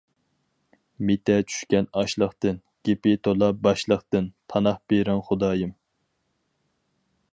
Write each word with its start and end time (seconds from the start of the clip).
مىتە 1.09 1.35
چۈشكەن 1.51 1.89
ئاشلىقتىن، 1.99 2.57
گېپى 2.89 3.13
تولا 3.27 3.51
باشلىقتىن 3.67 4.31
پاناھ 4.55 4.81
بېرىڭ 4.93 5.23
خۇدايىم. 5.29 5.77